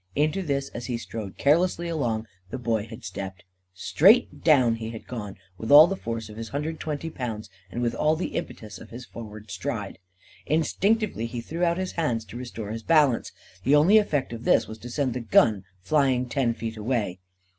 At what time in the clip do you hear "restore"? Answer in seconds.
12.37-12.71